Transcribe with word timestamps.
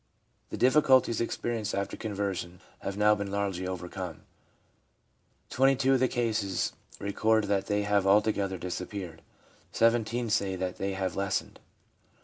The 0.49 0.57
difficulties 0.57 1.21
experienced 1.21 1.75
after 1.75 1.95
conversion 1.95 2.59
have: 2.79 2.97
now 2.97 3.13
been 3.13 3.29
largely 3.29 3.67
overcome. 3.67 4.23
Twenty 5.51 5.75
two 5.75 5.93
of 5.93 5.99
the 5.99 6.07
cases 6.07 6.73
record 6.99 7.43
that 7.43 7.67
they 7.67 7.83
have 7.83 8.07
altogether 8.07 8.57
disappeared; 8.57 9.21
17 9.73 10.31
say 10.31 10.55
that 10.55 10.77
they 10.79 10.93
have 10.93 11.15
lessened. 11.15 11.59